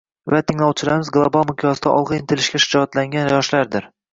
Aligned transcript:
va 0.33 0.37
tinglovchilarimiz 0.51 1.11
global 1.17 1.45
miqyosda 1.51 1.93
olgʻa 1.99 2.17
intilishga 2.23 2.65
shijoatlangan 2.67 3.33
yoshlardir. 3.37 3.91